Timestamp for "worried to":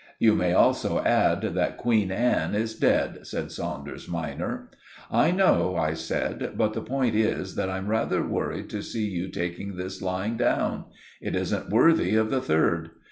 8.25-8.81